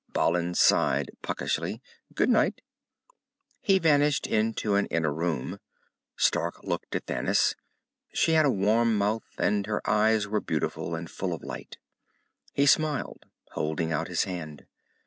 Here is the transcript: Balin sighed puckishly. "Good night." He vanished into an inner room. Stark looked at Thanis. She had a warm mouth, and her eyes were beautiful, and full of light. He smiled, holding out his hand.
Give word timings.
Balin 0.13 0.55
sighed 0.55 1.11
puckishly. 1.21 1.79
"Good 2.15 2.27
night." 2.31 2.61
He 3.61 3.77
vanished 3.77 4.25
into 4.25 4.73
an 4.73 4.87
inner 4.87 5.13
room. 5.13 5.59
Stark 6.17 6.63
looked 6.63 6.95
at 6.95 7.05
Thanis. 7.05 7.53
She 8.11 8.31
had 8.31 8.47
a 8.47 8.49
warm 8.49 8.97
mouth, 8.97 9.35
and 9.37 9.67
her 9.67 9.87
eyes 9.87 10.27
were 10.27 10.41
beautiful, 10.41 10.95
and 10.95 11.07
full 11.07 11.33
of 11.33 11.43
light. 11.43 11.77
He 12.51 12.65
smiled, 12.65 13.27
holding 13.51 13.91
out 13.93 14.07
his 14.07 14.23
hand. 14.23 14.65